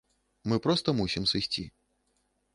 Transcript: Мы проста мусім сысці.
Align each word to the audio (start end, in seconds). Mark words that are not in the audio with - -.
Мы 0.53 0.57
проста 0.65 0.95
мусім 1.01 1.29
сысці. 1.33 1.67